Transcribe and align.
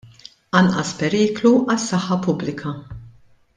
Anqas 0.59 0.93
periklu 1.01 1.53
għas-saħħa 1.73 2.19
pubblika. 2.25 2.75